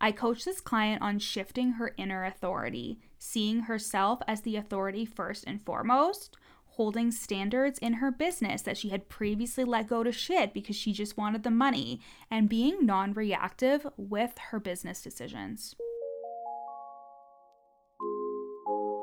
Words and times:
I 0.00 0.12
coach 0.12 0.44
this 0.44 0.60
client 0.60 1.02
on 1.02 1.18
shifting 1.18 1.72
her 1.72 1.94
inner 1.96 2.24
authority, 2.24 3.00
seeing 3.18 3.60
herself 3.60 4.20
as 4.28 4.42
the 4.42 4.56
authority 4.56 5.04
first 5.04 5.44
and 5.46 5.60
foremost, 5.60 6.36
holding 6.66 7.10
standards 7.10 7.78
in 7.80 7.94
her 7.94 8.12
business 8.12 8.62
that 8.62 8.76
she 8.76 8.90
had 8.90 9.08
previously 9.08 9.64
let 9.64 9.88
go 9.88 10.04
to 10.04 10.12
shit 10.12 10.54
because 10.54 10.76
she 10.76 10.92
just 10.92 11.16
wanted 11.16 11.42
the 11.42 11.50
money, 11.50 12.00
and 12.30 12.48
being 12.48 12.86
non 12.86 13.12
reactive 13.12 13.86
with 13.96 14.38
her 14.50 14.60
business 14.60 15.02
decisions. 15.02 15.74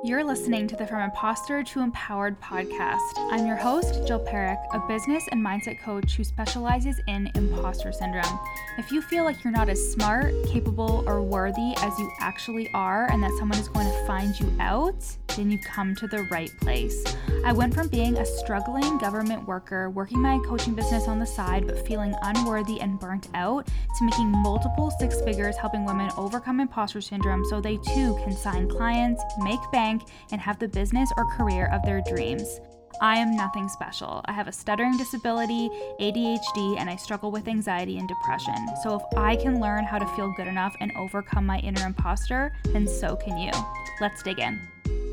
You're 0.05 0.23
listening 0.23 0.67
to 0.67 0.75
the 0.75 0.85
From 0.85 1.01
Imposter 1.01 1.63
to 1.63 1.79
Empowered 1.79 2.39
podcast. 2.39 2.99
I'm 3.31 3.47
your 3.47 3.55
host, 3.55 4.05
Jill 4.05 4.23
Parekh, 4.23 4.63
a 4.71 4.87
business 4.87 5.27
and 5.31 5.43
mindset 5.43 5.81
coach 5.81 6.15
who 6.15 6.23
specializes 6.23 7.01
in 7.07 7.31
imposter 7.33 7.91
syndrome. 7.91 8.39
If 8.77 8.91
you 8.91 9.01
feel 9.01 9.23
like 9.23 9.43
you're 9.43 9.51
not 9.51 9.67
as 9.67 9.79
smart, 9.93 10.31
capable, 10.45 11.03
or 11.07 11.23
worthy 11.23 11.73
as 11.77 11.97
you 11.97 12.11
actually 12.19 12.69
are, 12.75 13.09
and 13.11 13.23
that 13.23 13.31
someone 13.39 13.57
is 13.57 13.67
going 13.67 13.87
to 13.87 14.05
find 14.05 14.39
you 14.39 14.55
out, 14.59 15.03
then 15.35 15.51
you've 15.51 15.63
come 15.63 15.95
to 15.95 16.07
the 16.07 16.23
right 16.31 16.51
place. 16.61 17.03
I 17.45 17.53
went 17.53 17.73
from 17.73 17.89
being 17.89 18.17
a 18.17 18.25
struggling 18.25 18.97
government 18.97 19.47
worker, 19.47 19.89
working 19.89 20.21
my 20.21 20.39
coaching 20.45 20.73
business 20.73 21.07
on 21.07 21.19
the 21.19 21.25
side, 21.25 21.67
but 21.67 21.85
feeling 21.85 22.15
unworthy 22.23 22.79
and 22.81 22.99
burnt 22.99 23.27
out, 23.33 23.67
to 23.67 24.05
making 24.05 24.31
multiple 24.31 24.91
six 24.99 25.21
figures 25.21 25.55
helping 25.57 25.85
women 25.85 26.09
overcome 26.17 26.59
imposter 26.59 27.01
syndrome 27.01 27.45
so 27.45 27.61
they 27.61 27.77
too 27.77 28.19
can 28.23 28.35
sign 28.35 28.69
clients, 28.69 29.21
make 29.39 29.59
bank 29.71 30.03
and 30.31 30.41
have 30.41 30.59
the 30.59 30.67
business 30.67 31.09
or 31.17 31.25
career 31.35 31.69
of 31.71 31.83
their 31.83 32.01
dreams. 32.07 32.59
I 33.01 33.17
am 33.17 33.35
nothing 33.35 33.67
special. 33.67 34.21
I 34.25 34.31
have 34.31 34.47
a 34.47 34.51
stuttering 34.51 34.97
disability, 34.97 35.69
ADHD, 35.99 36.79
and 36.79 36.89
I 36.89 36.95
struggle 36.95 37.29
with 37.29 37.47
anxiety 37.47 37.97
and 37.97 38.07
depression. 38.07 38.55
So 38.83 38.95
if 38.95 39.17
I 39.17 39.35
can 39.35 39.59
learn 39.59 39.83
how 39.83 39.99
to 39.99 40.07
feel 40.15 40.31
good 40.37 40.47
enough 40.47 40.73
and 40.79 40.91
overcome 40.97 41.45
my 41.45 41.59
inner 41.59 41.85
imposter, 41.85 42.53
then 42.67 42.87
so 42.87 43.15
can 43.17 43.37
you. 43.37 43.51
Let's 43.99 44.23
dig 44.23 44.39
in. 44.39 45.04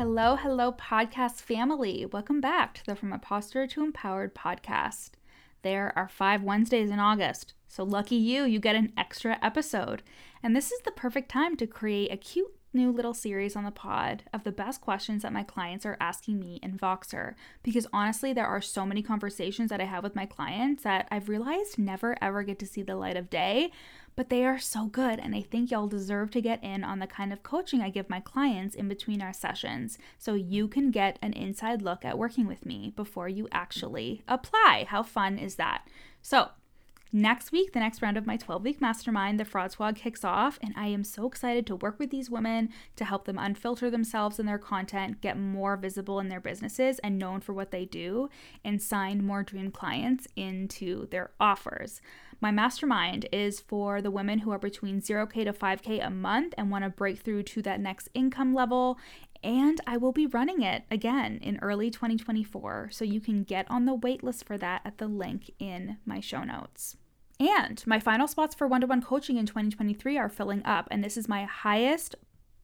Hello, 0.00 0.34
hello, 0.34 0.72
podcast 0.72 1.42
family. 1.42 2.06
Welcome 2.06 2.40
back 2.40 2.72
to 2.72 2.86
the 2.86 2.96
From 2.96 3.12
Imposter 3.12 3.66
to 3.66 3.84
Empowered 3.84 4.34
podcast. 4.34 5.10
There 5.60 5.92
are 5.94 6.08
five 6.08 6.42
Wednesdays 6.42 6.88
in 6.88 6.98
August, 6.98 7.52
so 7.68 7.84
lucky 7.84 8.16
you, 8.16 8.44
you 8.44 8.60
get 8.60 8.76
an 8.76 8.94
extra 8.96 9.38
episode. 9.42 10.02
And 10.42 10.56
this 10.56 10.72
is 10.72 10.80
the 10.86 10.90
perfect 10.90 11.30
time 11.30 11.54
to 11.58 11.66
create 11.66 12.10
a 12.10 12.16
cute 12.16 12.50
new 12.72 12.90
little 12.90 13.12
series 13.12 13.56
on 13.56 13.64
the 13.64 13.70
pod 13.70 14.22
of 14.32 14.44
the 14.44 14.52
best 14.52 14.80
questions 14.80 15.22
that 15.22 15.32
my 15.32 15.42
clients 15.42 15.84
are 15.84 15.96
asking 16.00 16.38
me 16.38 16.60
in 16.62 16.78
Voxer 16.78 17.34
because 17.62 17.86
honestly, 17.92 18.32
there 18.32 18.46
are 18.46 18.60
so 18.60 18.86
many 18.86 19.02
conversations 19.02 19.70
that 19.70 19.80
I 19.80 19.84
have 19.84 20.04
with 20.04 20.14
my 20.16 20.24
clients 20.24 20.84
that 20.84 21.08
I've 21.10 21.28
realized 21.28 21.78
never 21.78 22.16
ever 22.22 22.42
get 22.42 22.58
to 22.60 22.66
see 22.66 22.82
the 22.82 22.96
light 22.96 23.16
of 23.16 23.28
day, 23.28 23.70
but 24.16 24.28
they 24.28 24.44
are 24.44 24.58
so 24.58 24.86
good. 24.86 25.18
And 25.18 25.34
I 25.34 25.42
think 25.42 25.70
y'all 25.70 25.86
deserve 25.86 26.30
to 26.32 26.40
get 26.40 26.62
in 26.62 26.84
on 26.84 26.98
the 26.98 27.06
kind 27.06 27.32
of 27.32 27.42
coaching 27.42 27.80
I 27.80 27.90
give 27.90 28.10
my 28.10 28.20
clients 28.20 28.74
in 28.74 28.88
between 28.88 29.22
our 29.22 29.32
sessions 29.32 29.98
so 30.18 30.34
you 30.34 30.68
can 30.68 30.90
get 30.90 31.18
an 31.22 31.32
inside 31.32 31.82
look 31.82 32.04
at 32.04 32.18
working 32.18 32.46
with 32.46 32.66
me 32.66 32.92
before 32.94 33.28
you 33.28 33.48
actually 33.52 34.22
apply. 34.28 34.86
How 34.88 35.02
fun 35.02 35.38
is 35.38 35.56
that? 35.56 35.86
So, 36.22 36.50
Next 37.12 37.50
week, 37.50 37.72
the 37.72 37.80
next 37.80 38.02
round 38.02 38.16
of 38.16 38.24
my 38.24 38.36
12 38.36 38.62
week 38.62 38.80
mastermind, 38.80 39.40
the 39.40 39.44
Fraud 39.44 39.72
Squad, 39.72 39.96
kicks 39.96 40.22
off, 40.24 40.60
and 40.62 40.72
I 40.76 40.86
am 40.86 41.02
so 41.02 41.26
excited 41.26 41.66
to 41.66 41.74
work 41.74 41.98
with 41.98 42.10
these 42.10 42.30
women 42.30 42.68
to 42.94 43.04
help 43.04 43.24
them 43.24 43.36
unfilter 43.36 43.90
themselves 43.90 44.38
and 44.38 44.48
their 44.48 44.58
content, 44.58 45.20
get 45.20 45.36
more 45.36 45.76
visible 45.76 46.20
in 46.20 46.28
their 46.28 46.38
businesses 46.38 47.00
and 47.00 47.18
known 47.18 47.40
for 47.40 47.52
what 47.52 47.72
they 47.72 47.84
do, 47.84 48.28
and 48.64 48.80
sign 48.80 49.24
more 49.24 49.42
dream 49.42 49.72
clients 49.72 50.28
into 50.36 51.08
their 51.08 51.32
offers. 51.40 52.00
My 52.40 52.52
mastermind 52.52 53.26
is 53.32 53.58
for 53.58 54.00
the 54.00 54.10
women 54.10 54.38
who 54.38 54.52
are 54.52 54.58
between 54.58 55.02
0K 55.02 55.44
to 55.44 55.52
5K 55.52 56.06
a 56.06 56.10
month 56.10 56.54
and 56.56 56.70
want 56.70 56.84
to 56.84 56.90
break 56.90 57.18
through 57.18 57.42
to 57.42 57.62
that 57.62 57.80
next 57.80 58.08
income 58.14 58.54
level 58.54 58.98
and 59.42 59.80
I 59.86 59.96
will 59.96 60.12
be 60.12 60.26
running 60.26 60.62
it 60.62 60.84
again 60.90 61.38
in 61.42 61.58
early 61.62 61.90
2024, 61.90 62.90
so 62.92 63.04
you 63.04 63.20
can 63.20 63.42
get 63.42 63.70
on 63.70 63.84
the 63.84 63.96
waitlist 63.96 64.44
for 64.44 64.58
that 64.58 64.82
at 64.84 64.98
the 64.98 65.08
link 65.08 65.50
in 65.58 65.98
my 66.04 66.20
show 66.20 66.44
notes. 66.44 66.96
And 67.38 67.82
my 67.86 67.98
final 67.98 68.28
spots 68.28 68.54
for 68.54 68.66
one 68.66 68.82
to 68.82 68.86
one 68.86 69.00
coaching 69.00 69.38
in 69.38 69.46
2023 69.46 70.18
are 70.18 70.28
filling 70.28 70.64
up, 70.64 70.88
and 70.90 71.02
this 71.02 71.16
is 71.16 71.28
my 71.28 71.44
highest 71.44 72.14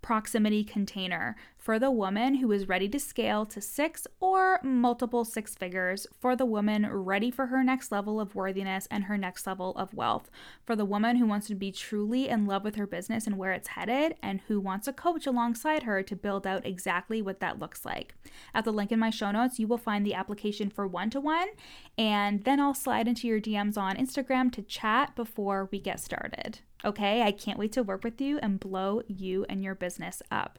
proximity 0.06 0.62
container 0.62 1.34
for 1.58 1.80
the 1.80 1.90
woman 1.90 2.36
who 2.36 2.52
is 2.52 2.68
ready 2.68 2.88
to 2.88 3.00
scale 3.00 3.44
to 3.44 3.60
six 3.60 4.06
or 4.20 4.60
multiple 4.62 5.24
six 5.24 5.56
figures, 5.56 6.06
for 6.20 6.36
the 6.36 6.46
woman 6.46 6.88
ready 6.88 7.28
for 7.28 7.46
her 7.46 7.64
next 7.64 7.90
level 7.90 8.20
of 8.20 8.36
worthiness 8.36 8.86
and 8.88 9.02
her 9.02 9.18
next 9.18 9.48
level 9.48 9.72
of 9.76 9.92
wealth, 9.92 10.30
for 10.64 10.76
the 10.76 10.84
woman 10.84 11.16
who 11.16 11.26
wants 11.26 11.48
to 11.48 11.56
be 11.56 11.72
truly 11.72 12.28
in 12.28 12.46
love 12.46 12.62
with 12.62 12.76
her 12.76 12.86
business 12.86 13.26
and 13.26 13.36
where 13.36 13.50
it's 13.50 13.66
headed, 13.66 14.14
and 14.22 14.42
who 14.46 14.60
wants 14.60 14.86
a 14.86 14.92
coach 14.92 15.26
alongside 15.26 15.82
her 15.82 16.04
to 16.04 16.14
build 16.14 16.46
out 16.46 16.64
exactly 16.64 17.20
what 17.20 17.40
that 17.40 17.58
looks 17.58 17.84
like. 17.84 18.14
At 18.54 18.64
the 18.64 18.72
link 18.72 18.92
in 18.92 19.00
my 19.00 19.10
show 19.10 19.32
notes, 19.32 19.58
you 19.58 19.66
will 19.66 19.76
find 19.76 20.06
the 20.06 20.14
application 20.14 20.70
for 20.70 20.86
one 20.86 21.10
to 21.10 21.20
one, 21.20 21.48
and 21.98 22.44
then 22.44 22.60
I'll 22.60 22.74
slide 22.74 23.08
into 23.08 23.26
your 23.26 23.40
DMs 23.40 23.76
on 23.76 23.96
Instagram 23.96 24.52
to 24.52 24.62
chat 24.62 25.16
before 25.16 25.68
we 25.72 25.80
get 25.80 25.98
started. 25.98 26.60
Okay, 26.84 27.22
I 27.22 27.32
can't 27.32 27.58
wait 27.58 27.72
to 27.72 27.82
work 27.82 28.04
with 28.04 28.20
you 28.20 28.38
and 28.38 28.60
blow 28.60 29.02
you 29.08 29.46
and 29.48 29.62
your 29.62 29.74
business 29.74 30.22
up. 30.30 30.58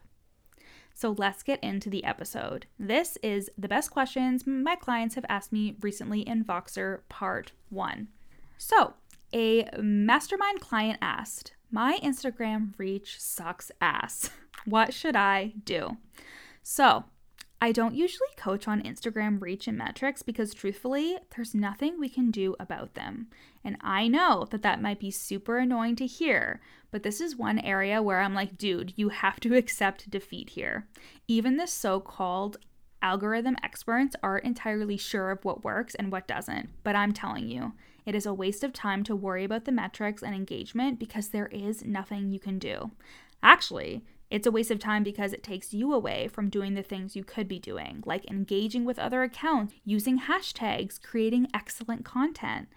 So 0.94 1.14
let's 1.16 1.44
get 1.44 1.62
into 1.62 1.88
the 1.88 2.02
episode. 2.04 2.66
This 2.78 3.18
is 3.22 3.50
the 3.56 3.68
best 3.68 3.92
questions 3.92 4.46
my 4.46 4.74
clients 4.74 5.14
have 5.14 5.24
asked 5.28 5.52
me 5.52 5.76
recently 5.80 6.22
in 6.22 6.44
Voxer 6.44 7.02
Part 7.08 7.52
1. 7.70 8.08
So, 8.56 8.94
a 9.32 9.68
mastermind 9.80 10.60
client 10.60 10.98
asked, 11.00 11.52
My 11.70 12.00
Instagram 12.02 12.72
reach 12.78 13.20
sucks 13.20 13.70
ass. 13.80 14.30
What 14.64 14.92
should 14.92 15.14
I 15.14 15.52
do? 15.64 15.98
So, 16.64 17.04
I 17.60 17.72
don't 17.72 17.94
usually 17.94 18.28
coach 18.36 18.68
on 18.68 18.82
Instagram 18.82 19.40
reach 19.40 19.66
and 19.66 19.76
metrics 19.76 20.22
because 20.22 20.54
truthfully, 20.54 21.18
there's 21.34 21.56
nothing 21.56 21.98
we 21.98 22.08
can 22.08 22.30
do 22.30 22.54
about 22.60 22.94
them. 22.94 23.28
And 23.64 23.76
I 23.80 24.06
know 24.06 24.46
that 24.50 24.62
that 24.62 24.80
might 24.80 25.00
be 25.00 25.10
super 25.10 25.58
annoying 25.58 25.96
to 25.96 26.06
hear, 26.06 26.60
but 26.92 27.02
this 27.02 27.20
is 27.20 27.34
one 27.34 27.58
area 27.58 28.00
where 28.00 28.20
I'm 28.20 28.34
like, 28.34 28.56
dude, 28.56 28.92
you 28.94 29.08
have 29.08 29.40
to 29.40 29.54
accept 29.56 30.08
defeat 30.08 30.50
here. 30.50 30.86
Even 31.26 31.56
the 31.56 31.66
so 31.66 31.98
called 31.98 32.58
algorithm 33.02 33.56
experts 33.62 34.14
aren't 34.22 34.44
entirely 34.44 34.96
sure 34.96 35.30
of 35.30 35.44
what 35.44 35.64
works 35.64 35.96
and 35.96 36.12
what 36.12 36.28
doesn't, 36.28 36.70
but 36.84 36.94
I'm 36.94 37.12
telling 37.12 37.48
you, 37.48 37.72
it 38.06 38.14
is 38.14 38.24
a 38.24 38.34
waste 38.34 38.64
of 38.64 38.72
time 38.72 39.02
to 39.04 39.16
worry 39.16 39.44
about 39.44 39.64
the 39.64 39.72
metrics 39.72 40.22
and 40.22 40.34
engagement 40.34 40.98
because 40.98 41.28
there 41.28 41.48
is 41.48 41.84
nothing 41.84 42.30
you 42.30 42.40
can 42.40 42.58
do. 42.58 42.92
Actually, 43.42 44.02
it's 44.30 44.46
a 44.46 44.50
waste 44.50 44.70
of 44.70 44.78
time 44.78 45.02
because 45.02 45.32
it 45.32 45.42
takes 45.42 45.72
you 45.72 45.92
away 45.92 46.28
from 46.28 46.50
doing 46.50 46.74
the 46.74 46.82
things 46.82 47.16
you 47.16 47.24
could 47.24 47.48
be 47.48 47.58
doing, 47.58 48.02
like 48.04 48.30
engaging 48.30 48.84
with 48.84 48.98
other 48.98 49.22
accounts, 49.22 49.74
using 49.84 50.20
hashtags, 50.20 51.00
creating 51.00 51.48
excellent 51.54 52.04
content. 52.04 52.68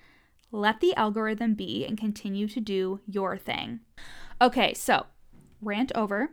Let 0.52 0.80
the 0.80 0.96
algorithm 0.96 1.56
be 1.56 1.86
and 1.86 1.98
continue 1.98 2.48
to 2.50 2.60
do 2.60 3.02
your 3.06 3.38
thing. 3.38 3.82
Okay, 4.42 4.74
so 4.74 5.06
rant 5.62 5.92
over. 5.96 6.32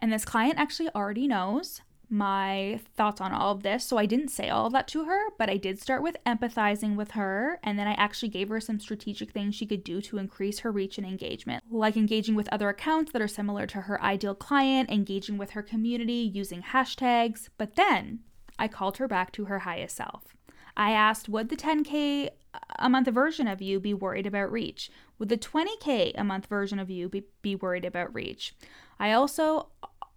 And 0.00 0.12
this 0.12 0.24
client 0.24 0.58
actually 0.58 0.88
already 0.94 1.26
knows 1.26 1.80
my 2.10 2.80
thoughts 2.96 3.20
on 3.20 3.32
all 3.32 3.52
of 3.52 3.62
this. 3.62 3.84
So 3.84 3.96
I 3.96 4.06
didn't 4.06 4.28
say 4.28 4.48
all 4.48 4.66
of 4.66 4.72
that 4.72 4.88
to 4.88 5.04
her, 5.04 5.30
but 5.38 5.48
I 5.48 5.56
did 5.56 5.80
start 5.80 6.02
with 6.02 6.16
empathizing 6.26 6.96
with 6.96 7.12
her. 7.12 7.60
And 7.62 7.78
then 7.78 7.86
I 7.86 7.92
actually 7.92 8.28
gave 8.28 8.48
her 8.48 8.60
some 8.60 8.80
strategic 8.80 9.30
things 9.30 9.54
she 9.54 9.66
could 9.66 9.84
do 9.84 10.00
to 10.02 10.18
increase 10.18 10.60
her 10.60 10.72
reach 10.72 10.98
and 10.98 11.06
engagement, 11.06 11.62
like 11.70 11.96
engaging 11.96 12.34
with 12.34 12.48
other 12.52 12.68
accounts 12.68 13.12
that 13.12 13.22
are 13.22 13.28
similar 13.28 13.66
to 13.68 13.82
her 13.82 14.02
ideal 14.02 14.34
client, 14.34 14.90
engaging 14.90 15.38
with 15.38 15.50
her 15.50 15.62
community 15.62 16.30
using 16.34 16.62
hashtags. 16.62 17.48
But 17.56 17.76
then 17.76 18.20
I 18.58 18.68
called 18.68 18.96
her 18.96 19.08
back 19.08 19.32
to 19.32 19.44
her 19.46 19.60
highest 19.60 19.96
self. 19.96 20.36
I 20.76 20.92
asked, 20.92 21.28
would 21.28 21.48
the 21.48 21.56
10K 21.56 22.30
a 22.78 22.88
month 22.88 23.08
version 23.08 23.46
of 23.46 23.62
you 23.62 23.78
be 23.78 23.94
worried 23.94 24.26
about 24.26 24.50
reach? 24.50 24.90
Would 25.18 25.28
the 25.28 25.36
20K 25.36 26.12
a 26.16 26.24
month 26.24 26.46
version 26.46 26.78
of 26.78 26.90
you 26.90 27.08
be, 27.08 27.24
be 27.42 27.54
worried 27.54 27.84
about 27.84 28.14
reach? 28.14 28.54
I 28.98 29.12
also 29.12 29.68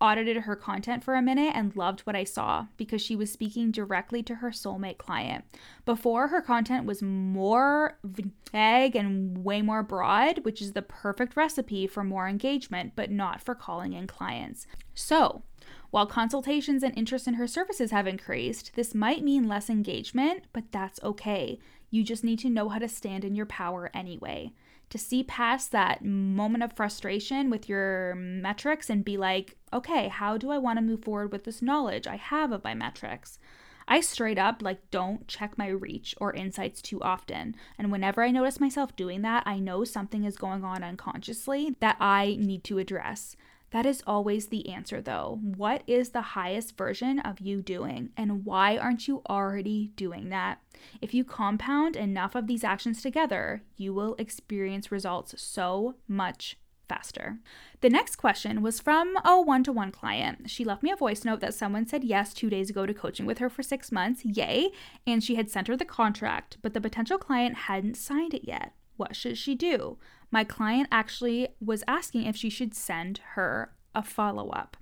audited 0.03 0.35
her 0.35 0.55
content 0.57 1.01
for 1.01 1.15
a 1.15 1.21
minute 1.21 1.53
and 1.55 1.77
loved 1.77 2.01
what 2.01 2.15
I 2.15 2.25
saw 2.25 2.67
because 2.75 3.01
she 3.01 3.15
was 3.15 3.31
speaking 3.31 3.71
directly 3.71 4.21
to 4.23 4.35
her 4.35 4.51
soulmate 4.51 4.97
client. 4.97 5.45
Before, 5.85 6.27
her 6.27 6.41
content 6.41 6.85
was 6.85 7.01
more 7.01 7.97
vague 8.03 8.97
and 8.97 9.45
way 9.45 9.61
more 9.61 9.81
broad, 9.81 10.39
which 10.43 10.61
is 10.61 10.73
the 10.73 10.81
perfect 10.81 11.37
recipe 11.37 11.87
for 11.87 12.03
more 12.03 12.27
engagement, 12.27 12.91
but 12.97 13.11
not 13.11 13.39
for 13.39 13.55
calling 13.55 13.93
in 13.93 14.05
clients. 14.05 14.67
So, 14.93 15.43
while 15.89 16.05
consultations 16.05 16.83
and 16.83 16.97
interest 16.97 17.25
in 17.25 17.35
her 17.35 17.47
services 17.47 17.91
have 17.91 18.05
increased, 18.05 18.73
this 18.75 18.93
might 18.93 19.23
mean 19.23 19.47
less 19.47 19.69
engagement, 19.69 20.43
but 20.51 20.69
that's 20.73 21.01
okay. 21.01 21.59
You 21.89 22.03
just 22.03 22.25
need 22.25 22.39
to 22.39 22.49
know 22.49 22.67
how 22.67 22.79
to 22.79 22.89
stand 22.89 23.23
in 23.23 23.35
your 23.35 23.45
power 23.45 23.89
anyway 23.93 24.51
to 24.93 24.99
see 24.99 25.23
past 25.23 25.71
that 25.71 26.05
moment 26.05 26.63
of 26.63 26.71
frustration 26.71 27.49
with 27.49 27.67
your 27.67 28.13
metrics 28.13 28.91
and 28.91 29.03
be 29.03 29.17
like, 29.17 29.57
okay, 29.73 30.07
how 30.07 30.37
do 30.37 30.51
I 30.51 30.59
want 30.59 30.77
to 30.77 30.83
move 30.83 31.03
forward 31.03 31.31
with 31.31 31.45
this 31.45 31.63
knowledge 31.63 32.05
I 32.05 32.15
have 32.15 32.51
of 32.51 32.63
my 32.63 32.75
metrics? 32.75 33.39
I 33.87 34.01
straight 34.01 34.37
up 34.37 34.61
like 34.61 34.91
don't 34.91 35.27
check 35.27 35.57
my 35.57 35.69
reach 35.69 36.13
or 36.21 36.31
insights 36.33 36.79
too 36.79 37.01
often. 37.01 37.55
And 37.79 37.91
whenever 37.91 38.21
I 38.21 38.29
notice 38.29 38.59
myself 38.59 38.95
doing 38.95 39.23
that, 39.23 39.41
I 39.47 39.57
know 39.57 39.83
something 39.83 40.25
is 40.25 40.37
going 40.37 40.63
on 40.63 40.83
unconsciously 40.83 41.75
that 41.79 41.97
I 41.99 42.37
need 42.39 42.63
to 42.65 42.77
address. 42.77 43.35
That 43.73 43.87
is 43.87 44.03
always 44.05 44.47
the 44.47 44.69
answer, 44.69 45.01
though. 45.01 45.39
What 45.41 45.81
is 45.87 46.09
the 46.09 46.21
highest 46.21 46.77
version 46.77 47.17
of 47.19 47.39
you 47.39 47.63
doing, 47.63 48.11
and 48.15 48.45
why 48.45 48.77
aren't 48.77 49.07
you 49.07 49.23
already 49.27 49.91
doing 49.95 50.29
that? 50.29 50.61
If 51.01 51.15
you 51.15 51.23
compound 51.23 51.95
enough 51.95 52.35
of 52.35 52.45
these 52.45 52.63
actions 52.63 53.01
together, 53.01 53.63
you 53.75 53.91
will 53.91 54.15
experience 54.19 54.91
results 54.91 55.33
so 55.41 55.95
much 56.07 56.55
faster. 56.87 57.39
The 57.81 57.89
next 57.89 58.17
question 58.17 58.61
was 58.61 58.79
from 58.79 59.17
a 59.25 59.41
one 59.41 59.63
to 59.63 59.71
one 59.71 59.91
client. 59.91 60.51
She 60.51 60.63
left 60.63 60.83
me 60.83 60.91
a 60.91 60.95
voice 60.95 61.25
note 61.25 61.39
that 61.39 61.55
someone 61.55 61.87
said 61.87 62.03
yes 62.03 62.31
two 62.31 62.51
days 62.51 62.69
ago 62.69 62.85
to 62.85 62.93
coaching 62.93 63.25
with 63.25 63.39
her 63.39 63.49
for 63.49 63.63
six 63.63 63.91
months, 63.91 64.23
yay, 64.23 64.69
and 65.07 65.23
she 65.23 65.33
had 65.33 65.49
sent 65.49 65.67
her 65.67 65.75
the 65.75 65.83
contract, 65.83 66.57
but 66.61 66.75
the 66.75 66.81
potential 66.81 67.17
client 67.17 67.55
hadn't 67.55 67.97
signed 67.97 68.35
it 68.35 68.47
yet. 68.47 68.73
What 68.97 69.15
should 69.15 69.39
she 69.39 69.55
do? 69.55 69.97
My 70.33 70.43
client 70.43 70.87
actually 70.91 71.49
was 71.63 71.83
asking 71.87 72.23
if 72.25 72.35
she 72.35 72.49
should 72.49 72.73
send 72.73 73.19
her 73.35 73.75
a 73.93 74.01
follow 74.01 74.49
up. 74.49 74.75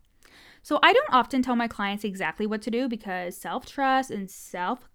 So 0.64 0.80
I 0.82 0.94
don't 0.94 1.14
often 1.14 1.42
tell 1.42 1.58
my 1.58 1.68
clients 1.68 2.06
exactly 2.06 2.48
what 2.48 2.62
to 2.62 2.72
do 2.72 2.88
because 2.88 3.36
self 3.36 3.66
trust 3.66 4.12
and 4.12 4.32
self 4.32 4.88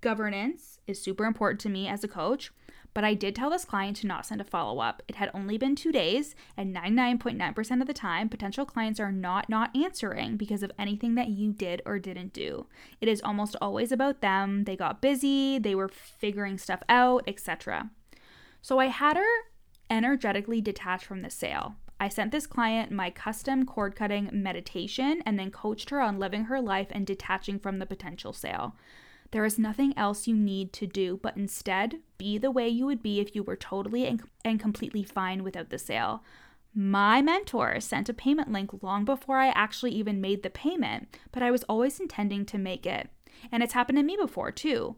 governance 0.00 0.78
is 0.86 1.02
super 1.02 1.24
important 1.24 1.60
to 1.62 1.68
me 1.68 1.88
as 1.88 2.04
a 2.04 2.08
coach. 2.08 2.52
But 2.94 3.02
I 3.02 3.14
did 3.14 3.34
tell 3.34 3.50
this 3.50 3.64
client 3.64 3.96
to 3.96 4.06
not 4.06 4.24
send 4.24 4.40
a 4.40 4.44
follow 4.44 4.78
up. 4.78 5.02
It 5.08 5.16
had 5.16 5.32
only 5.34 5.58
been 5.58 5.74
two 5.74 5.90
days, 5.90 6.36
and 6.56 6.76
99.9% 6.76 7.80
of 7.80 7.88
the 7.88 7.92
time, 7.92 8.28
potential 8.28 8.64
clients 8.64 9.00
are 9.00 9.10
not 9.10 9.48
not 9.48 9.74
answering 9.74 10.36
because 10.36 10.62
of 10.62 10.70
anything 10.78 11.16
that 11.16 11.30
you 11.30 11.52
did 11.52 11.82
or 11.84 11.98
didn't 11.98 12.32
do. 12.32 12.68
It 13.00 13.08
is 13.08 13.20
almost 13.24 13.56
always 13.60 13.90
about 13.90 14.20
them. 14.20 14.62
They 14.62 14.76
got 14.76 15.02
busy, 15.02 15.58
they 15.58 15.74
were 15.74 15.88
figuring 15.88 16.56
stuff 16.56 16.84
out, 16.88 17.24
etc. 17.26 17.90
So 18.60 18.78
I 18.78 18.86
had 18.86 19.16
her 19.16 19.51
energetically 19.92 20.60
detach 20.60 21.04
from 21.04 21.22
the 21.22 21.30
sale. 21.30 21.76
I 22.00 22.08
sent 22.08 22.32
this 22.32 22.46
client 22.46 22.90
my 22.90 23.10
custom 23.10 23.64
cord 23.64 23.94
cutting 23.94 24.28
meditation 24.32 25.22
and 25.24 25.38
then 25.38 25.52
coached 25.52 25.90
her 25.90 26.00
on 26.00 26.18
living 26.18 26.44
her 26.44 26.60
life 26.60 26.88
and 26.90 27.06
detaching 27.06 27.60
from 27.60 27.78
the 27.78 27.86
potential 27.86 28.32
sale. 28.32 28.74
There 29.30 29.44
is 29.44 29.58
nothing 29.58 29.96
else 29.96 30.26
you 30.26 30.34
need 30.34 30.72
to 30.74 30.86
do, 30.86 31.20
but 31.22 31.36
instead 31.36 32.00
be 32.18 32.38
the 32.38 32.50
way 32.50 32.68
you 32.68 32.86
would 32.86 33.02
be 33.02 33.20
if 33.20 33.34
you 33.34 33.42
were 33.42 33.56
totally 33.56 34.06
and, 34.06 34.22
and 34.44 34.60
completely 34.60 35.04
fine 35.04 35.42
without 35.42 35.70
the 35.70 35.78
sale. 35.78 36.22
My 36.74 37.22
mentor 37.22 37.80
sent 37.80 38.08
a 38.08 38.14
payment 38.14 38.50
link 38.50 38.82
long 38.82 39.04
before 39.04 39.38
I 39.38 39.48
actually 39.48 39.92
even 39.92 40.20
made 40.20 40.42
the 40.42 40.50
payment, 40.50 41.16
but 41.30 41.42
I 41.42 41.50
was 41.50 41.62
always 41.64 42.00
intending 42.00 42.44
to 42.46 42.58
make 42.58 42.86
it. 42.86 43.10
And 43.50 43.62
it's 43.62 43.74
happened 43.74 43.98
to 43.98 44.02
me 44.02 44.16
before 44.16 44.50
too. 44.52 44.96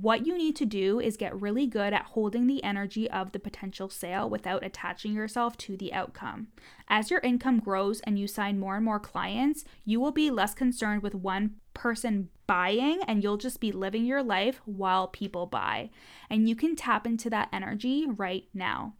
What 0.00 0.26
you 0.26 0.38
need 0.38 0.56
to 0.56 0.64
do 0.64 1.00
is 1.00 1.18
get 1.18 1.38
really 1.38 1.66
good 1.66 1.92
at 1.92 2.06
holding 2.06 2.46
the 2.46 2.64
energy 2.64 3.10
of 3.10 3.32
the 3.32 3.38
potential 3.38 3.90
sale 3.90 4.30
without 4.30 4.64
attaching 4.64 5.12
yourself 5.12 5.58
to 5.58 5.76
the 5.76 5.92
outcome. 5.92 6.48
As 6.88 7.10
your 7.10 7.20
income 7.20 7.60
grows 7.60 8.00
and 8.00 8.18
you 8.18 8.26
sign 8.26 8.58
more 8.58 8.76
and 8.76 8.86
more 8.86 8.98
clients, 8.98 9.66
you 9.84 10.00
will 10.00 10.10
be 10.10 10.30
less 10.30 10.54
concerned 10.54 11.02
with 11.02 11.14
one 11.14 11.56
person 11.74 12.30
buying 12.46 13.02
and 13.06 13.22
you'll 13.22 13.36
just 13.36 13.60
be 13.60 13.70
living 13.70 14.06
your 14.06 14.22
life 14.22 14.62
while 14.64 15.08
people 15.08 15.44
buy. 15.44 15.90
And 16.30 16.48
you 16.48 16.56
can 16.56 16.74
tap 16.74 17.06
into 17.06 17.28
that 17.28 17.50
energy 17.52 18.06
right 18.08 18.44
now. 18.54 18.94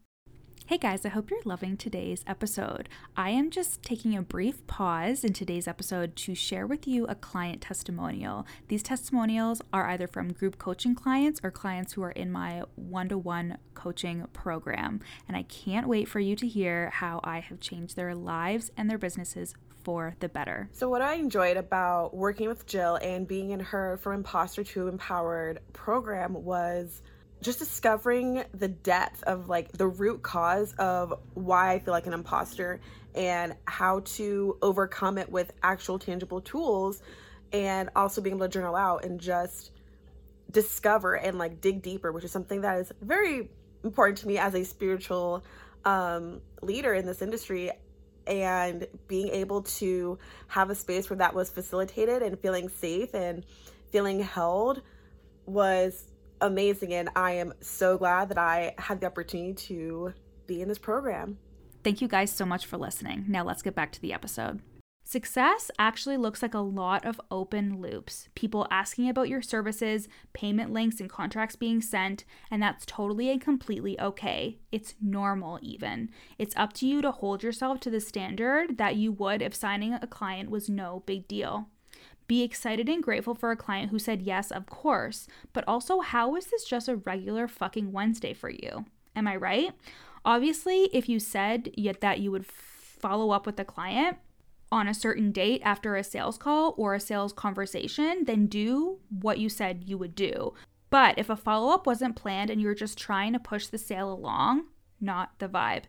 Hey 0.73 0.79
guys, 0.79 1.05
I 1.05 1.11
hope 1.11 1.31
you're 1.31 1.39
loving 1.45 1.77
today's 1.77 2.25
episode. 2.27 2.89
I 3.15 3.29
am 3.29 3.51
just 3.51 3.83
taking 3.83 4.17
a 4.17 4.23
brief 4.23 4.67
pause 4.67 5.23
in 5.23 5.35
today's 5.35 5.69
episode 5.69 6.17
to 6.17 6.35
share 6.35 6.67
with 6.67 6.89
you 6.89 7.05
a 7.09 7.15
client 7.15 7.61
testimonial. 7.61 8.47
These 8.69 8.83
testimonials 8.83 9.61
are 9.71 9.91
either 9.91 10.07
from 10.07 10.33
group 10.33 10.57
coaching 10.57 10.95
clients 10.95 11.43
or 11.45 11.51
clients 11.51 11.93
who 11.93 12.03
are 12.03 12.13
in 12.13 12.33
my 12.33 12.63
one 12.75 13.11
to 13.11 13.19
one 13.19 13.59
coaching 13.75 14.25
program. 14.33 15.01
And 15.29 15.37
I 15.37 15.43
can't 15.43 15.89
wait 15.89 16.09
for 16.09 16.21
you 16.21 16.35
to 16.37 16.49
hear 16.49 16.89
how 16.89 17.21
I 17.23 17.41
have 17.41 17.61
changed 17.61 17.95
their 17.95 18.15
lives 18.15 18.71
and 18.75 18.89
their 18.89 18.97
businesses 18.97 19.55
for 19.85 20.17
the 20.21 20.31
better. 20.31 20.71
So, 20.73 20.89
what 20.89 21.03
I 21.03 21.17
enjoyed 21.17 21.59
about 21.59 22.17
working 22.17 22.49
with 22.49 22.65
Jill 22.65 22.97
and 23.03 23.29
being 23.29 23.51
in 23.51 23.61
her 23.61 23.99
From 23.99 24.15
Imposter 24.15 24.65
to 24.65 24.89
Empowered 24.89 25.59
program 25.75 26.33
was 26.33 27.03
just 27.43 27.59
discovering 27.59 28.44
the 28.55 28.69
depth 28.69 29.23
of 29.25 29.49
like 29.49 29.73
the 29.73 29.87
root 29.87 30.23
cause 30.23 30.73
of 30.79 31.12
why 31.35 31.73
I 31.73 31.79
feel 31.81 31.93
like 31.93 32.06
an 32.06 32.12
imposter 32.12 32.81
and 33.15 33.55
how 33.67 34.00
to 34.00 34.56
overcome 34.62 35.19
it 35.19 35.31
with 35.31 35.53
actual 35.62 35.99
tangible 35.99 36.41
tools 36.41 37.03
and 37.53 37.91
also 37.94 38.21
being 38.21 38.37
able 38.37 38.47
to 38.47 38.53
journal 38.53 38.77
out 38.77 39.05
and 39.05 39.21
just 39.21 39.73
discover 40.50 41.15
and 41.15 41.37
like 41.37 41.61
dig 41.61 41.83
deeper 41.83 42.12
which 42.12 42.25
is 42.25 42.31
something 42.31 42.61
that 42.61 42.79
is 42.79 42.93
very 43.00 43.50
important 43.83 44.19
to 44.19 44.29
me 44.29 44.39
as 44.39 44.55
a 44.55 44.65
spiritual 44.65 45.44
um, 45.85 46.41
leader 46.62 46.94
in 46.94 47.06
this 47.06 47.23
industry 47.23 47.71
and 48.27 48.87
being 49.09 49.29
able 49.29 49.62
to 49.62 50.19
have 50.47 50.71
a 50.71 50.75
space 50.75 51.11
where 51.11 51.17
that 51.17 51.35
was 51.35 51.50
facilitated 51.50 52.23
and 52.23 52.39
feeling 52.39 52.69
safe 52.69 53.15
and 53.15 53.44
feeling 53.91 54.21
held 54.21 54.81
was 55.44 56.12
amazing. 56.43 56.93
And 56.93 57.09
I 57.17 57.33
am 57.33 57.55
so 57.61 57.97
glad 57.97 58.29
that 58.29 58.39
I 58.39 58.75
had 58.79 59.00
the 59.00 59.06
opportunity 59.06 59.55
to 59.69 60.12
be 60.47 60.61
in 60.61 60.69
this 60.69 60.79
program. 60.79 61.39
Thank 61.83 62.00
you 62.00 62.09
guys 62.09 62.31
so 62.31 62.44
much 62.44 62.67
for 62.67 62.77
listening. 62.77 63.25
Now 63.29 63.44
let's 63.44 63.62
get 63.62 63.75
back 63.75 63.93
to 63.93 64.00
the 64.00 64.12
episode. 64.12 64.61
Success 65.05 65.71
actually 65.79 66.17
looks 66.17 66.43
like 66.43 66.55
a 66.55 66.61
lot 66.61 67.05
of 67.05 67.21
open 67.31 67.81
loops. 67.81 68.29
People 68.35 68.69
asking 68.71 69.09
about 69.09 69.29
your 69.29 69.43
services, 69.43 70.09
payment 70.33 70.73
links 70.73 71.00
and 71.00 71.11
contracts 71.11 71.56
being 71.56 71.83
sent, 71.83 72.25
and 72.50 72.62
that's 72.62 72.87
totally 72.87 73.29
and 73.31 73.41
completely 73.41 74.00
okay. 74.00 74.59
It's 74.71 74.94
normal, 75.03 75.59
even. 75.61 76.09
It's 76.39 76.56
up 76.56 76.73
to 76.75 76.87
you 76.87 77.03
to 77.03 77.11
hold 77.11 77.43
yourself 77.43 77.81
to 77.81 77.91
the 77.91 78.00
standard 78.00 78.79
that 78.79 78.97
you 78.97 79.12
would 79.12 79.43
if 79.43 79.55
signing 79.55 79.93
a 79.93 80.06
client 80.06 80.50
was 80.50 80.71
no 80.71 81.03
big 81.05 81.27
deal. 81.27 81.69
Be 82.32 82.43
excited 82.43 82.88
and 82.88 83.02
grateful 83.02 83.34
for 83.34 83.50
a 83.50 83.56
client 83.56 83.90
who 83.90 83.99
said 83.99 84.23
yes, 84.23 84.50
of 84.50 84.64
course, 84.64 85.29
but 85.52 85.64
also, 85.69 86.00
how 86.00 86.34
is 86.34 86.46
this 86.46 86.64
just 86.64 86.88
a 86.88 86.96
regular 86.96 87.46
fucking 87.46 87.93
Wednesday 87.93 88.32
for 88.32 88.49
you? 88.49 88.87
Am 89.14 89.29
I 89.29 89.37
right? 89.37 89.73
Obviously, 90.25 90.84
if 90.94 91.11
you 91.11 91.19
said 91.20 91.70
yet 91.76 92.00
that 92.00 92.20
you 92.20 92.31
would 92.31 92.46
follow 92.46 93.32
up 93.32 93.44
with 93.44 93.58
the 93.58 93.67
client 93.67 94.17
on 94.70 94.88
a 94.88 94.94
certain 94.94 95.31
date 95.31 95.61
after 95.62 95.94
a 95.94 96.02
sales 96.02 96.38
call 96.38 96.73
or 96.79 96.94
a 96.94 97.00
sales 97.00 97.34
conversation, 97.34 98.25
then 98.25 98.46
do 98.46 99.00
what 99.11 99.38
you 99.38 99.50
said 99.50 99.84
you 99.84 99.99
would 99.99 100.14
do. 100.14 100.55
But 100.88 101.19
if 101.19 101.29
a 101.29 101.37
follow 101.37 101.70
up 101.75 101.87
wasn't 101.87 102.17
planned 102.17 102.49
and 102.49 102.62
you're 102.62 102.75
just 102.75 102.96
trying 102.96 103.34
to 103.34 103.38
push 103.40 103.67
the 103.67 103.76
sale 103.76 104.11
along, 104.11 104.69
not 105.02 105.38
the 105.38 105.50
vibe. 105.50 105.82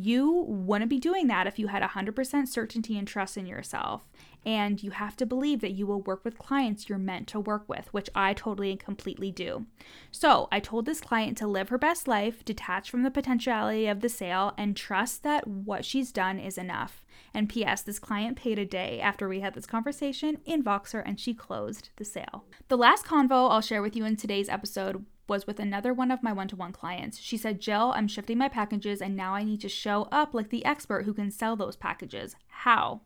You 0.00 0.44
wouldn't 0.46 0.90
be 0.90 1.00
doing 1.00 1.26
that 1.26 1.48
if 1.48 1.58
you 1.58 1.66
had 1.66 1.82
100% 1.82 2.46
certainty 2.46 2.96
and 2.96 3.08
trust 3.08 3.36
in 3.36 3.46
yourself. 3.46 4.06
And 4.46 4.80
you 4.80 4.92
have 4.92 5.16
to 5.16 5.26
believe 5.26 5.60
that 5.60 5.72
you 5.72 5.88
will 5.88 6.02
work 6.02 6.24
with 6.24 6.38
clients 6.38 6.88
you're 6.88 6.98
meant 6.98 7.26
to 7.28 7.40
work 7.40 7.64
with, 7.66 7.92
which 7.92 8.08
I 8.14 8.32
totally 8.32 8.70
and 8.70 8.78
completely 8.78 9.32
do. 9.32 9.66
So 10.12 10.46
I 10.52 10.60
told 10.60 10.86
this 10.86 11.00
client 11.00 11.36
to 11.38 11.48
live 11.48 11.70
her 11.70 11.78
best 11.78 12.06
life, 12.06 12.44
detach 12.44 12.88
from 12.88 13.02
the 13.02 13.10
potentiality 13.10 13.88
of 13.88 13.98
the 13.98 14.08
sale, 14.08 14.54
and 14.56 14.76
trust 14.76 15.24
that 15.24 15.48
what 15.48 15.84
she's 15.84 16.12
done 16.12 16.38
is 16.38 16.56
enough. 16.56 17.02
And 17.34 17.48
P.S., 17.48 17.82
this 17.82 17.98
client 17.98 18.36
paid 18.36 18.60
a 18.60 18.64
day 18.64 19.00
after 19.00 19.28
we 19.28 19.40
had 19.40 19.54
this 19.54 19.66
conversation 19.66 20.38
in 20.44 20.62
Voxer 20.62 21.02
and 21.04 21.18
she 21.18 21.34
closed 21.34 21.88
the 21.96 22.04
sale. 22.04 22.44
The 22.68 22.78
last 22.78 23.04
convo 23.04 23.50
I'll 23.50 23.60
share 23.60 23.82
with 23.82 23.96
you 23.96 24.04
in 24.04 24.14
today's 24.14 24.48
episode 24.48 25.04
was 25.28 25.46
with 25.46 25.60
another 25.60 25.92
one 25.92 26.10
of 26.10 26.22
my 26.22 26.32
one 26.32 26.48
to 26.48 26.56
one 26.56 26.72
clients. 26.72 27.18
She 27.18 27.36
said, 27.36 27.60
Jill, 27.60 27.92
I'm 27.94 28.08
shifting 28.08 28.38
my 28.38 28.48
packages 28.48 29.00
and 29.00 29.16
now 29.16 29.34
I 29.34 29.44
need 29.44 29.60
to 29.60 29.68
show 29.68 30.08
up 30.10 30.34
like 30.34 30.50
the 30.50 30.64
expert 30.64 31.04
who 31.04 31.14
can 31.14 31.30
sell 31.30 31.56
those 31.56 31.76
packages. 31.76 32.34
How? 32.48 33.02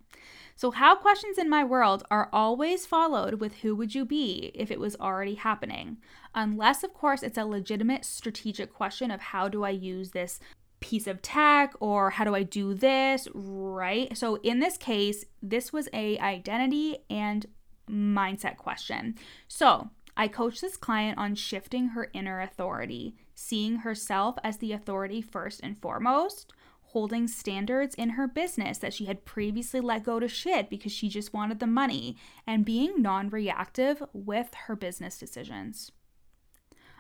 So, 0.55 0.71
how 0.71 0.95
questions 0.95 1.39
in 1.39 1.49
my 1.49 1.65
world 1.65 2.05
are 2.11 2.29
always 2.33 2.87
followed 2.87 3.41
with 3.41 3.57
who 3.57 3.75
would 3.75 3.95
you 3.95 4.05
be 4.05 4.53
if 4.55 4.71
it 4.71 4.79
was 4.79 4.97
already 4.97 5.35
happening? 5.35 5.97
Unless, 6.35 6.85
of 6.85 6.95
course, 6.95 7.23
it's 7.23 7.39
a 7.39 7.45
legitimate 7.45 8.05
strategic 8.05 8.73
question 8.73 9.11
of 9.11 9.21
how 9.21 9.49
do 9.49 9.65
I 9.65 9.71
use 9.71 10.11
this 10.11 10.41
piece 10.81 11.07
of 11.07 11.23
tech 11.23 11.75
or 11.81 12.11
how 12.11 12.25
do 12.25 12.35
I 12.35 12.43
do 12.43 12.75
this, 12.75 13.29
right? 13.35 14.17
So, 14.17 14.37
in 14.37 14.61
this 14.61 14.77
case, 14.77 15.25
this 15.43 15.73
was 15.73 15.89
a 15.93 16.19
identity 16.19 16.99
and 17.09 17.47
mindset 17.91 18.57
question. 18.57 19.17
So, 19.49 19.91
I 20.17 20.29
coach 20.29 20.61
this 20.61 20.77
client 20.77 21.19
on 21.19 21.35
shifting 21.35 21.89
her 21.89 22.11
inner 22.13 22.41
authority, 22.41 23.17
seeing 23.35 23.77
herself 23.77 24.37
as 24.45 24.59
the 24.59 24.73
authority 24.73 25.23
first 25.23 25.61
and 25.63 25.81
foremost, 25.81 26.53
holding 26.93 27.27
standards 27.27 27.95
in 27.95 28.11
her 28.11 28.29
business 28.29 28.77
that 28.79 28.93
she 28.93 29.07
had 29.07 29.25
previously 29.25 29.81
let 29.81 30.05
go 30.05 30.21
to 30.21 30.29
shit 30.29 30.69
because 30.69 30.93
she 30.93 31.09
just 31.09 31.33
wanted 31.33 31.59
the 31.59 31.67
money, 31.67 32.17
and 32.47 32.65
being 32.67 33.01
non 33.01 33.31
reactive 33.31 34.03
with 34.13 34.53
her 34.67 34.77
business 34.77 35.19
decisions. 35.19 35.91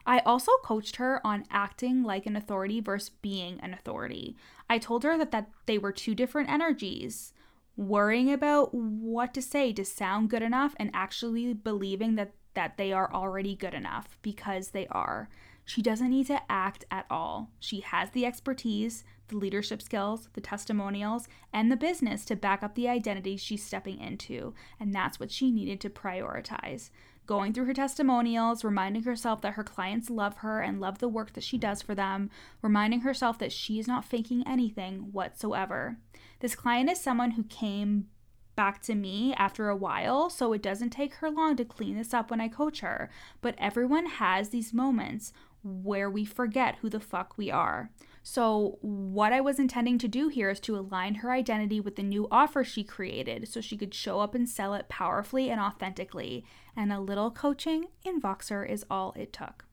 I 0.06 0.18
also 0.20 0.52
coached 0.64 0.96
her 0.96 1.24
on 1.24 1.44
acting 1.50 2.02
like 2.02 2.26
an 2.26 2.34
authority 2.34 2.80
versus 2.80 3.10
being 3.10 3.60
an 3.60 3.72
authority. 3.72 4.36
I 4.68 4.78
told 4.78 5.04
her 5.04 5.16
that, 5.18 5.30
that 5.30 5.50
they 5.66 5.78
were 5.78 5.92
two 5.92 6.14
different 6.14 6.50
energies. 6.50 7.32
worrying 7.74 8.30
about 8.30 8.74
what 8.74 9.32
to 9.32 9.40
say 9.40 9.72
to 9.72 9.82
sound 9.82 10.28
good 10.28 10.42
enough 10.42 10.74
and 10.78 10.90
actually 10.92 11.54
believing 11.54 12.16
that 12.16 12.32
that 12.54 12.76
they 12.76 12.92
are 12.92 13.12
already 13.12 13.54
good 13.54 13.74
enough 13.74 14.18
because 14.22 14.68
they 14.68 14.86
are. 14.88 15.28
She 15.64 15.82
doesn't 15.82 16.10
need 16.10 16.26
to 16.26 16.42
act 16.50 16.84
at 16.90 17.06
all. 17.08 17.50
She 17.60 17.80
has 17.80 18.10
the 18.10 18.26
expertise, 18.26 19.04
the 19.28 19.36
leadership 19.36 19.80
skills, 19.80 20.28
the 20.34 20.40
testimonials, 20.40 21.28
and 21.52 21.70
the 21.70 21.76
business 21.76 22.24
to 22.26 22.36
back 22.36 22.62
up 22.62 22.74
the 22.74 22.88
identity 22.88 23.36
she's 23.36 23.64
stepping 23.64 24.00
into, 24.00 24.54
and 24.80 24.92
that's 24.92 25.20
what 25.20 25.30
she 25.30 25.50
needed 25.50 25.80
to 25.80 25.90
prioritize. 25.90 26.90
Going 27.24 27.52
through 27.52 27.66
her 27.66 27.74
testimonials, 27.74 28.64
reminding 28.64 29.04
herself 29.04 29.40
that 29.42 29.54
her 29.54 29.62
clients 29.62 30.10
love 30.10 30.38
her 30.38 30.60
and 30.60 30.80
love 30.80 30.98
the 30.98 31.08
work 31.08 31.34
that 31.34 31.44
she 31.44 31.56
does 31.56 31.80
for 31.80 31.94
them, 31.94 32.28
reminding 32.60 33.00
herself 33.00 33.38
that 33.38 33.52
she 33.52 33.78
is 33.78 33.86
not 33.86 34.04
faking 34.04 34.42
anything 34.46 35.12
whatsoever. 35.12 35.98
This 36.40 36.56
client 36.56 36.90
is 36.90 37.00
someone 37.00 37.32
who 37.32 37.44
came 37.44 38.08
back 38.54 38.82
to 38.82 38.94
me 38.94 39.34
after 39.34 39.68
a 39.68 39.76
while, 39.76 40.30
so 40.30 40.52
it 40.52 40.62
doesn't 40.62 40.90
take 40.90 41.14
her 41.14 41.30
long 41.30 41.56
to 41.56 41.64
clean 41.64 41.96
this 41.96 42.14
up 42.14 42.30
when 42.30 42.40
I 42.40 42.48
coach 42.48 42.80
her. 42.80 43.10
But 43.40 43.54
everyone 43.58 44.06
has 44.06 44.48
these 44.48 44.72
moments 44.72 45.32
where 45.62 46.10
we 46.10 46.24
forget 46.24 46.76
who 46.76 46.90
the 46.90 47.00
fuck 47.00 47.36
we 47.36 47.50
are. 47.50 47.90
So, 48.24 48.78
what 48.82 49.32
I 49.32 49.40
was 49.40 49.58
intending 49.58 49.98
to 49.98 50.08
do 50.08 50.28
here 50.28 50.48
is 50.48 50.60
to 50.60 50.76
align 50.76 51.16
her 51.16 51.32
identity 51.32 51.80
with 51.80 51.96
the 51.96 52.04
new 52.04 52.28
offer 52.30 52.62
she 52.62 52.84
created 52.84 53.48
so 53.48 53.60
she 53.60 53.76
could 53.76 53.94
show 53.94 54.20
up 54.20 54.34
and 54.34 54.48
sell 54.48 54.74
it 54.74 54.88
powerfully 54.88 55.50
and 55.50 55.60
authentically. 55.60 56.44
And 56.76 56.92
a 56.92 57.00
little 57.00 57.32
coaching 57.32 57.86
in 58.04 58.20
Voxer 58.20 58.68
is 58.68 58.86
all 58.88 59.12
it 59.16 59.32
took. 59.32 59.64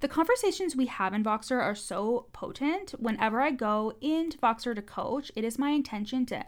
The 0.00 0.08
conversations 0.08 0.74
we 0.74 0.86
have 0.86 1.14
in 1.14 1.22
Voxer 1.22 1.60
are 1.60 1.76
so 1.76 2.26
potent. 2.32 2.90
Whenever 2.98 3.40
I 3.40 3.52
go 3.52 3.92
into 4.00 4.36
Voxer 4.38 4.74
to 4.74 4.82
coach, 4.82 5.30
it 5.36 5.44
is 5.44 5.60
my 5.60 5.70
intention 5.70 6.26
to 6.26 6.44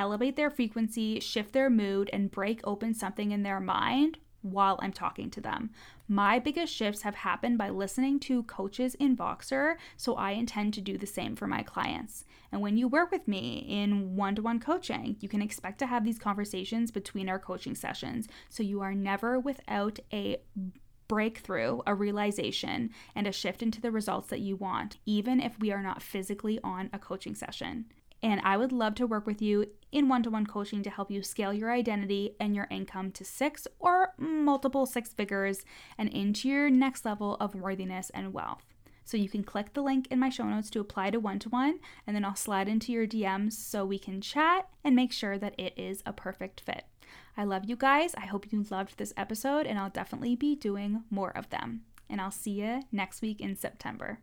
elevate 0.00 0.34
their 0.34 0.50
frequency, 0.50 1.20
shift 1.20 1.52
their 1.52 1.70
mood, 1.70 2.08
and 2.12 2.30
break 2.30 2.60
open 2.64 2.94
something 2.94 3.30
in 3.30 3.42
their 3.42 3.60
mind 3.60 4.18
while 4.42 4.78
I'm 4.82 4.92
talking 4.92 5.30
to 5.32 5.40
them. 5.40 5.70
My 6.08 6.38
biggest 6.38 6.74
shifts 6.74 7.02
have 7.02 7.14
happened 7.14 7.58
by 7.58 7.68
listening 7.68 8.18
to 8.20 8.42
coaches 8.44 8.94
in 8.94 9.14
Voxer, 9.14 9.76
so 9.98 10.14
I 10.14 10.30
intend 10.30 10.72
to 10.74 10.80
do 10.80 10.96
the 10.96 11.06
same 11.06 11.36
for 11.36 11.46
my 11.46 11.62
clients. 11.62 12.24
And 12.50 12.62
when 12.62 12.78
you 12.78 12.88
work 12.88 13.12
with 13.12 13.28
me 13.28 13.58
in 13.68 14.16
one 14.16 14.34
to 14.36 14.42
one 14.42 14.58
coaching, 14.58 15.16
you 15.20 15.28
can 15.28 15.42
expect 15.42 15.78
to 15.80 15.86
have 15.86 16.04
these 16.04 16.18
conversations 16.18 16.90
between 16.90 17.28
our 17.28 17.38
coaching 17.38 17.74
sessions, 17.74 18.26
so 18.48 18.62
you 18.62 18.80
are 18.80 18.94
never 18.94 19.38
without 19.38 19.98
a 20.12 20.38
breakthrough, 21.06 21.80
a 21.86 21.94
realization, 21.94 22.88
and 23.14 23.26
a 23.26 23.32
shift 23.32 23.62
into 23.62 23.80
the 23.80 23.90
results 23.90 24.28
that 24.28 24.40
you 24.40 24.56
want, 24.56 24.96
even 25.04 25.40
if 25.40 25.58
we 25.58 25.70
are 25.72 25.82
not 25.82 26.02
physically 26.02 26.58
on 26.64 26.88
a 26.92 26.98
coaching 26.98 27.34
session. 27.34 27.84
And 28.22 28.40
I 28.44 28.56
would 28.56 28.72
love 28.72 28.94
to 28.96 29.06
work 29.06 29.26
with 29.26 29.40
you 29.40 29.66
in 29.92 30.08
one 30.08 30.22
to 30.22 30.30
one 30.30 30.46
coaching 30.46 30.82
to 30.82 30.90
help 30.90 31.10
you 31.10 31.22
scale 31.22 31.52
your 31.52 31.72
identity 31.72 32.36
and 32.38 32.54
your 32.54 32.68
income 32.70 33.10
to 33.12 33.24
six 33.24 33.66
or 33.78 34.14
multiple 34.18 34.86
six 34.86 35.12
figures 35.12 35.64
and 35.96 36.08
into 36.10 36.48
your 36.48 36.70
next 36.70 37.04
level 37.04 37.36
of 37.40 37.54
worthiness 37.54 38.10
and 38.10 38.32
wealth. 38.32 38.64
So 39.04 39.16
you 39.16 39.28
can 39.28 39.42
click 39.42 39.72
the 39.72 39.82
link 39.82 40.06
in 40.10 40.20
my 40.20 40.28
show 40.28 40.44
notes 40.44 40.70
to 40.70 40.80
apply 40.80 41.10
to 41.10 41.18
one 41.18 41.40
to 41.40 41.48
one, 41.48 41.80
and 42.06 42.14
then 42.14 42.24
I'll 42.24 42.36
slide 42.36 42.68
into 42.68 42.92
your 42.92 43.08
DMs 43.08 43.54
so 43.54 43.84
we 43.84 43.98
can 43.98 44.20
chat 44.20 44.68
and 44.84 44.94
make 44.94 45.12
sure 45.12 45.36
that 45.36 45.54
it 45.58 45.76
is 45.76 46.02
a 46.06 46.12
perfect 46.12 46.60
fit. 46.60 46.84
I 47.36 47.42
love 47.42 47.64
you 47.64 47.74
guys. 47.74 48.14
I 48.14 48.26
hope 48.26 48.52
you 48.52 48.64
loved 48.70 48.98
this 48.98 49.12
episode, 49.16 49.66
and 49.66 49.80
I'll 49.80 49.90
definitely 49.90 50.36
be 50.36 50.54
doing 50.54 51.02
more 51.10 51.36
of 51.36 51.50
them. 51.50 51.82
And 52.08 52.20
I'll 52.20 52.30
see 52.30 52.52
you 52.52 52.82
next 52.92 53.20
week 53.20 53.40
in 53.40 53.56
September. 53.56 54.20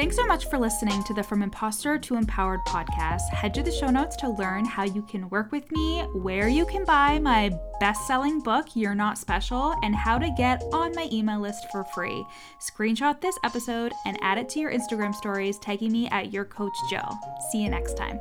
Thanks 0.00 0.16
so 0.16 0.24
much 0.24 0.46
for 0.46 0.58
listening 0.58 1.04
to 1.04 1.12
the 1.12 1.22
From 1.22 1.42
Imposter 1.42 1.98
to 1.98 2.14
Empowered 2.14 2.60
podcast. 2.66 3.28
Head 3.34 3.52
to 3.52 3.62
the 3.62 3.70
show 3.70 3.90
notes 3.90 4.16
to 4.16 4.30
learn 4.30 4.64
how 4.64 4.84
you 4.84 5.02
can 5.02 5.28
work 5.28 5.52
with 5.52 5.70
me, 5.72 6.00
where 6.14 6.48
you 6.48 6.64
can 6.64 6.86
buy 6.86 7.18
my 7.18 7.50
best 7.80 8.06
selling 8.06 8.40
book, 8.40 8.68
You're 8.74 8.94
Not 8.94 9.18
Special, 9.18 9.74
and 9.82 9.94
how 9.94 10.16
to 10.16 10.30
get 10.38 10.62
on 10.72 10.94
my 10.94 11.06
email 11.12 11.38
list 11.38 11.66
for 11.70 11.84
free. 11.84 12.24
Screenshot 12.66 13.20
this 13.20 13.36
episode 13.44 13.92
and 14.06 14.16
add 14.22 14.38
it 14.38 14.48
to 14.48 14.58
your 14.58 14.72
Instagram 14.72 15.14
stories, 15.14 15.58
tagging 15.58 15.92
me 15.92 16.08
at 16.08 16.32
Your 16.32 16.46
Coach 16.46 16.72
Jill. 16.88 17.18
See 17.52 17.62
you 17.62 17.68
next 17.68 17.98
time. 17.98 18.18